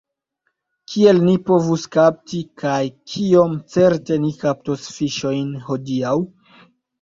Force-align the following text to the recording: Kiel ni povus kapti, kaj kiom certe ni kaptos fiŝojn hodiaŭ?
Kiel 0.93 1.19
ni 1.25 1.33
povus 1.49 1.83
kapti, 1.95 2.39
kaj 2.61 2.79
kiom 3.11 3.53
certe 3.75 4.19
ni 4.25 4.33
kaptos 4.41 4.89
fiŝojn 4.97 5.53
hodiaŭ? 5.69 6.17